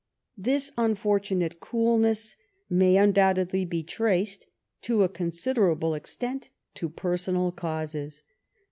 [0.39, 2.35] This unfortunate coolness
[2.67, 4.47] may undoubtedly be traced,
[4.81, 8.23] to a considerable extent, to personal causes.